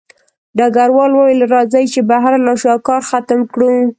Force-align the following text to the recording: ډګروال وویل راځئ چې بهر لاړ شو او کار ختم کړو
ډګروال 0.57 1.11
وویل 1.13 1.41
راځئ 1.53 1.85
چې 1.93 1.99
بهر 2.09 2.31
لاړ 2.45 2.57
شو 2.61 2.69
او 2.73 2.79
کار 2.87 3.01
ختم 3.09 3.39
کړو 3.53 3.71